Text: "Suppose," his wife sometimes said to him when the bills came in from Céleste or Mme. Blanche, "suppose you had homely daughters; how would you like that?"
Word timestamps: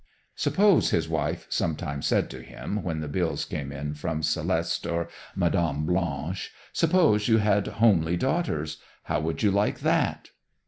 "Suppose," 0.35 0.89
his 0.89 1.07
wife 1.07 1.45
sometimes 1.49 2.07
said 2.07 2.27
to 2.31 2.41
him 2.41 2.81
when 2.81 3.01
the 3.01 3.07
bills 3.07 3.45
came 3.45 3.71
in 3.71 3.93
from 3.93 4.21
Céleste 4.23 4.91
or 4.91 5.07
Mme. 5.35 5.85
Blanche, 5.85 6.51
"suppose 6.73 7.27
you 7.27 7.37
had 7.37 7.67
homely 7.67 8.17
daughters; 8.17 8.77
how 9.03 9.19
would 9.19 9.43
you 9.43 9.51
like 9.51 9.81
that?" 9.81 10.31